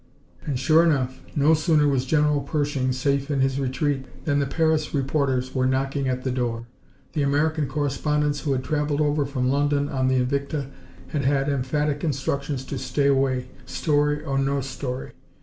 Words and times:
And 0.47 0.57
sure 0.57 0.83
enough, 0.83 1.21
no 1.35 1.53
sooner 1.53 1.87
was 1.87 2.05
General 2.07 2.41
Pershing 2.41 2.91
safe 2.91 3.29
in 3.29 3.39
his 3.39 3.59
retreat 3.59 4.25
than 4.25 4.39
the 4.39 4.47
Paris 4.47 4.95
reporters 4.95 5.53
were 5.53 5.67
knocking 5.67 6.07
at 6.07 6.23
the 6.23 6.31
door. 6.31 6.65
The 7.13 7.21
American 7.21 7.67
correspondents 7.67 8.39
who 8.39 8.53
had 8.53 8.63
travelled 8.63 8.99
over 8.99 9.27
from 9.27 9.51
London 9.51 9.89
on 9.89 10.07
the 10.07 10.15
Invicta 10.19 10.71
had 11.09 11.23
had 11.25 11.49
emphatic 11.49 12.03
instructions 12.03 12.65
to 12.65 12.79
stay 12.79 13.05
away, 13.05 13.49
story 13.67 14.23
or 14.25 14.39
no 14.39 14.59
story. 14.61 15.11